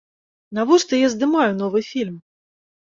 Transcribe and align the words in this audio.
Навошта 0.59 0.93
я 1.05 1.13
здымаю 1.17 1.47
новы 1.63 1.85
фільм? 1.93 2.21